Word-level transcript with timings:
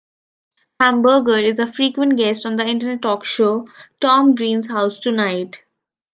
Hamburger 0.79 1.37
is 1.37 1.59
a 1.59 1.71
frequent 1.71 2.17
guest 2.17 2.43
on 2.47 2.55
the 2.55 2.65
internet 2.65 3.03
talk 3.03 3.23
show 3.23 3.67
"Tom 3.99 4.33
Green's 4.33 4.65
House 4.67 4.97
Tonight". 4.97 5.59